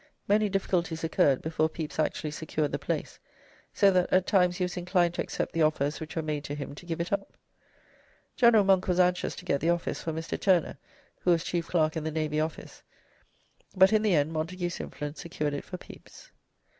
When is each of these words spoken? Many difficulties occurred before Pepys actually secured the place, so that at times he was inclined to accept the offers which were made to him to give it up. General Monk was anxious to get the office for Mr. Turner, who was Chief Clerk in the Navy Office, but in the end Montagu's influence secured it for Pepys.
Many 0.27 0.49
difficulties 0.49 1.03
occurred 1.03 1.43
before 1.43 1.69
Pepys 1.69 1.99
actually 1.99 2.31
secured 2.31 2.71
the 2.71 2.79
place, 2.79 3.19
so 3.71 3.91
that 3.91 4.11
at 4.11 4.25
times 4.25 4.57
he 4.57 4.63
was 4.63 4.75
inclined 4.75 5.13
to 5.13 5.21
accept 5.21 5.53
the 5.53 5.61
offers 5.61 5.99
which 5.99 6.15
were 6.15 6.23
made 6.23 6.43
to 6.45 6.55
him 6.55 6.73
to 6.73 6.87
give 6.87 6.99
it 6.99 7.13
up. 7.13 7.33
General 8.35 8.63
Monk 8.63 8.87
was 8.87 8.99
anxious 8.99 9.35
to 9.35 9.45
get 9.45 9.61
the 9.61 9.69
office 9.69 10.01
for 10.01 10.11
Mr. 10.11 10.39
Turner, 10.41 10.79
who 11.19 11.29
was 11.29 11.43
Chief 11.43 11.67
Clerk 11.67 11.95
in 11.95 12.03
the 12.03 12.09
Navy 12.09 12.39
Office, 12.39 12.81
but 13.75 13.93
in 13.93 14.01
the 14.01 14.15
end 14.15 14.33
Montagu's 14.33 14.79
influence 14.79 15.21
secured 15.21 15.53
it 15.53 15.63
for 15.65 15.77
Pepys. 15.77 16.31